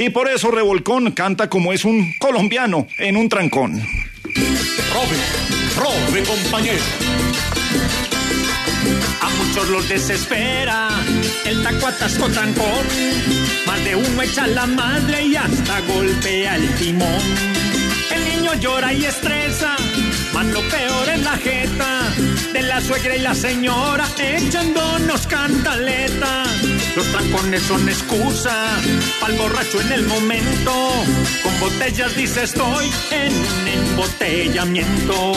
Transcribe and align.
Y 0.00 0.10
por 0.10 0.28
eso 0.28 0.52
Revolcón 0.52 1.10
canta 1.10 1.50
como 1.50 1.72
es 1.72 1.84
un 1.84 2.14
colombiano 2.20 2.86
en 2.98 3.16
un 3.16 3.28
trancón. 3.28 3.72
Robe, 4.92 5.18
robe, 5.76 6.22
compañero. 6.22 6.84
A 9.20 9.28
muchos 9.28 9.68
los 9.70 9.88
desespera 9.88 10.90
el 11.44 11.64
taco 11.64 11.88
atasco 11.88 12.28
trancón. 12.28 12.86
Más 13.66 13.84
de 13.84 13.96
uno 13.96 14.22
echa 14.22 14.46
la 14.46 14.66
madre 14.66 15.24
y 15.24 15.34
hasta 15.34 15.80
golpea 15.80 16.54
el 16.54 16.74
timón. 16.76 17.20
El 18.14 18.24
niño 18.36 18.54
llora 18.54 18.92
y 18.92 19.04
estresa, 19.04 19.74
más 20.32 20.46
lo 20.46 20.60
peor 20.68 21.08
es 21.08 21.24
la 21.24 21.36
jeta 21.38 22.14
de 22.52 22.62
la 22.62 22.80
suegra 22.80 23.16
y 23.16 23.20
la 23.20 23.34
señora 23.34 24.06
echándonos 24.16 25.26
cantaleta. 25.26 26.27
Los 26.98 27.06
trancones 27.12 27.62
son 27.62 27.88
excusa 27.88 28.76
pa'l 29.20 29.32
borracho 29.38 29.80
en 29.80 29.92
el 29.92 30.04
momento. 30.06 30.72
Con 31.44 31.60
botellas 31.60 32.16
dice 32.16 32.42
estoy 32.42 32.90
en 33.12 33.32
embotellamiento. 33.68 35.32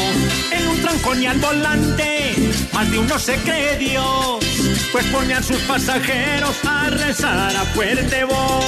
En 0.52 0.68
un 0.68 0.82
trancón 0.82 1.22
y 1.22 1.28
al 1.28 1.38
volante, 1.38 2.36
más 2.74 2.90
de 2.90 2.98
uno 2.98 3.20
se 3.20 3.36
cree 3.36 3.78
Dios. 3.78 4.44
Pues 4.92 5.06
pone 5.12 5.36
a 5.36 5.44
sus 5.44 5.62
pasajeros 5.62 6.56
a 6.68 6.90
rezar 6.90 7.56
a 7.56 7.64
fuerte 7.76 8.24
voz. 8.24 8.66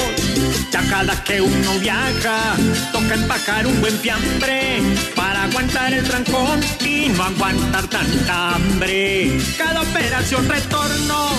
Ya 0.69 0.87
cada 0.87 1.23
que 1.23 1.41
uno 1.41 1.79
viaja, 1.79 2.55
toca 2.91 3.15
empacar 3.15 3.65
un 3.65 3.81
buen 3.81 3.97
fiambre 4.01 4.83
para 5.15 5.42
el 5.91 6.03
trancón 6.03 6.61
y 6.85 7.09
no 7.09 7.23
aguantar 7.23 7.87
tanta 7.87 8.55
hambre. 8.55 9.37
Cada 9.57 9.81
operación 9.81 10.47
retorno, 10.47 11.29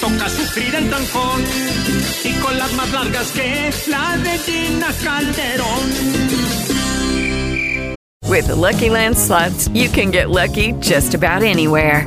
toca 0.00 0.28
sufrir 0.30 0.74
el 0.74 0.88
trancón 0.88 1.44
y 2.24 2.32
con 2.40 2.56
las 2.56 2.72
más 2.72 2.90
largas 2.92 3.30
que 3.32 3.70
la 3.88 4.16
de 4.16 4.38
Gina 4.38 4.88
Calderón. 5.04 5.90
With 8.26 8.46
the 8.46 8.54
Lucky 8.54 8.88
Land 8.88 9.18
slots, 9.18 9.68
you 9.74 9.88
can 9.88 10.10
get 10.10 10.30
lucky 10.30 10.72
just 10.80 11.14
about 11.14 11.42
anywhere. 11.42 12.06